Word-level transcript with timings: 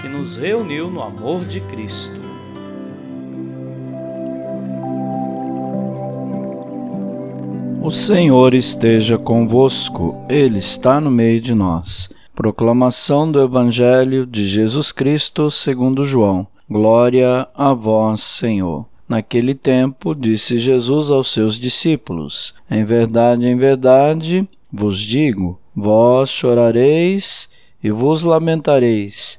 que 0.00 0.08
nos 0.08 0.36
reuniu 0.36 0.90
no 0.90 1.02
amor 1.02 1.44
de 1.44 1.60
Cristo. 1.62 2.20
O 7.82 7.90
Senhor 7.90 8.52
esteja 8.54 9.16
convosco, 9.16 10.24
Ele 10.28 10.58
está 10.58 11.00
no 11.00 11.10
meio 11.10 11.40
de 11.40 11.54
nós. 11.54 12.10
Proclamação 12.34 13.30
do 13.30 13.40
Evangelho 13.40 14.26
de 14.26 14.46
Jesus 14.46 14.90
Cristo 14.90 15.50
segundo 15.50 16.04
João. 16.04 16.46
Glória 16.68 17.46
a 17.54 17.72
vós, 17.72 18.22
Senhor. 18.22 18.86
Naquele 19.08 19.54
tempo, 19.54 20.16
disse 20.16 20.58
Jesus 20.58 21.12
aos 21.12 21.32
seus 21.32 21.54
discípulos: 21.54 22.54
Em 22.68 22.84
verdade, 22.84 23.46
em 23.46 23.56
verdade, 23.56 24.48
vos 24.72 24.98
digo, 24.98 25.60
vós 25.74 26.28
chorareis 26.28 27.48
e 27.82 27.90
vos 27.90 28.24
lamentareis, 28.24 29.38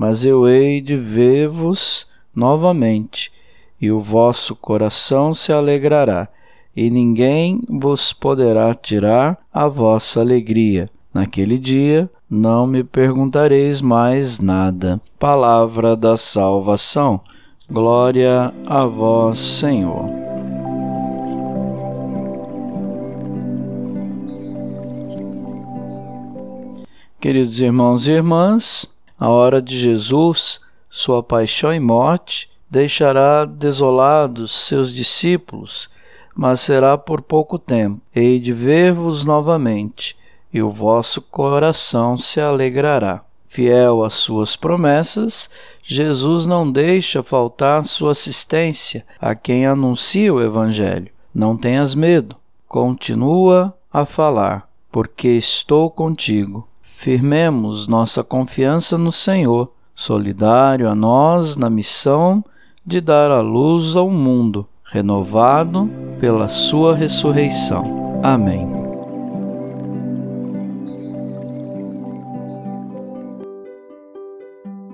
mas 0.00 0.24
eu 0.24 0.48
hei 0.48 0.80
de 0.80 0.96
ver-vos 0.96 2.06
novamente, 2.34 3.30
e 3.78 3.90
o 3.90 4.00
vosso 4.00 4.56
coração 4.56 5.34
se 5.34 5.52
alegrará, 5.52 6.26
e 6.74 6.88
ninguém 6.88 7.60
vos 7.68 8.10
poderá 8.10 8.72
tirar 8.72 9.36
a 9.52 9.68
vossa 9.68 10.20
alegria. 10.20 10.88
Naquele 11.12 11.58
dia 11.58 12.08
não 12.30 12.66
me 12.66 12.82
perguntareis 12.82 13.82
mais 13.82 14.40
nada. 14.40 14.98
Palavra 15.18 15.94
da 15.94 16.16
salvação. 16.16 17.20
Glória 17.70 18.54
a 18.66 18.86
vós, 18.86 19.38
Senhor. 19.38 20.08
Queridos 27.20 27.60
irmãos 27.60 28.08
e 28.08 28.12
irmãs, 28.12 28.86
a 29.20 29.28
hora 29.28 29.60
de 29.60 29.78
Jesus, 29.78 30.62
sua 30.88 31.22
paixão 31.22 31.74
e 31.74 31.78
morte, 31.78 32.48
deixará 32.70 33.44
desolados 33.44 34.66
seus 34.66 34.94
discípulos, 34.94 35.90
mas 36.34 36.62
será 36.62 36.96
por 36.96 37.20
pouco 37.20 37.58
tempo. 37.58 38.00
Hei 38.16 38.40
de 38.40 38.50
ver-vos 38.50 39.22
novamente, 39.22 40.16
e 40.50 40.62
o 40.62 40.70
vosso 40.70 41.20
coração 41.20 42.16
se 42.16 42.40
alegrará. 42.40 43.22
Fiel 43.46 44.02
às 44.02 44.14
suas 44.14 44.56
promessas, 44.56 45.50
Jesus 45.84 46.46
não 46.46 46.72
deixa 46.72 47.22
faltar 47.22 47.84
sua 47.84 48.12
assistência 48.12 49.04
a 49.20 49.34
quem 49.34 49.66
anuncia 49.66 50.32
o 50.32 50.40
Evangelho. 50.40 51.12
Não 51.34 51.58
tenhas 51.58 51.94
medo, 51.94 52.36
continua 52.66 53.76
a 53.92 54.06
falar, 54.06 54.66
porque 54.90 55.28
estou 55.28 55.90
contigo 55.90 56.69
firmemos 57.00 57.88
nossa 57.88 58.22
confiança 58.22 58.98
no 58.98 59.10
Senhor, 59.10 59.72
solidário 59.94 60.86
a 60.86 60.94
nós 60.94 61.56
na 61.56 61.70
missão 61.70 62.44
de 62.84 63.00
dar 63.00 63.30
a 63.30 63.40
luz 63.40 63.96
ao 63.96 64.10
mundo, 64.10 64.68
renovado 64.84 65.90
pela 66.20 66.46
Sua 66.46 66.94
ressurreição. 66.94 68.20
Amém. 68.22 68.68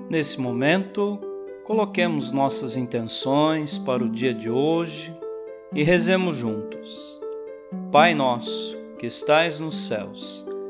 Nesse 0.09 0.39
momento, 0.39 1.19
coloquemos 1.65 2.31
nossas 2.31 2.77
intenções 2.77 3.77
para 3.77 4.01
o 4.01 4.09
dia 4.09 4.33
de 4.33 4.49
hoje 4.49 5.13
e 5.73 5.83
rezemos 5.83 6.37
juntos. 6.37 7.19
Pai 7.91 8.15
nosso, 8.15 8.77
que 8.97 9.05
estais 9.05 9.59
nos 9.59 9.87
céus, 9.87 10.46